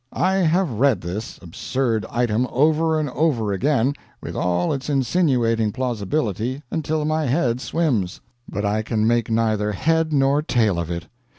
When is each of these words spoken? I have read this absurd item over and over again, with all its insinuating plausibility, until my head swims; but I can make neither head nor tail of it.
I 0.13 0.37
have 0.37 0.71
read 0.79 1.01
this 1.01 1.37
absurd 1.43 2.07
item 2.09 2.47
over 2.49 2.99
and 2.99 3.07
over 3.11 3.53
again, 3.53 3.93
with 4.19 4.35
all 4.35 4.73
its 4.73 4.89
insinuating 4.89 5.71
plausibility, 5.71 6.63
until 6.71 7.05
my 7.05 7.27
head 7.27 7.61
swims; 7.61 8.19
but 8.49 8.65
I 8.65 8.81
can 8.81 9.05
make 9.05 9.29
neither 9.29 9.73
head 9.73 10.11
nor 10.11 10.41
tail 10.41 10.79
of 10.79 10.89
it. 10.89 11.05